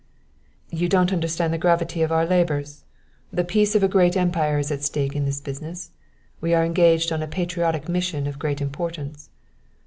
[0.71, 2.85] "You don't understand the gravity of our labors.
[3.31, 5.91] The peace of a great Empire is at stake in this business.
[6.41, 9.29] We are engaged on a patriotic mission of great importance."